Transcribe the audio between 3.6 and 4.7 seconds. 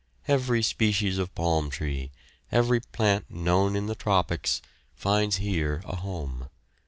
in the tropics,